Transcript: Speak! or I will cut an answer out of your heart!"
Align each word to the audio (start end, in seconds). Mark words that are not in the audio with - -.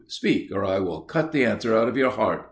Speak! 0.07 0.51
or 0.51 0.65
I 0.65 0.79
will 0.79 1.01
cut 1.01 1.31
an 1.35 1.43
answer 1.43 1.77
out 1.77 1.87
of 1.87 1.95
your 1.95 2.09
heart!" 2.09 2.39